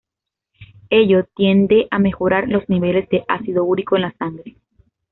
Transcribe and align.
Ello 0.89 1.27
tiende 1.35 1.87
a 1.91 1.99
mejorar 1.99 2.47
los 2.49 2.67
niveles 2.69 3.07
de 3.09 3.23
ácido 3.27 3.65
úrico 3.65 3.97
en 3.97 4.01
la 4.01 4.11
sangre. 4.17 4.55